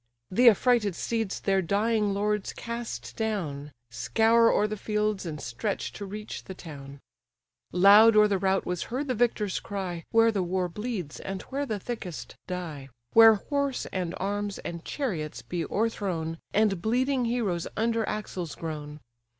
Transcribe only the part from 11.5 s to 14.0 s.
where the thickest die, Where horse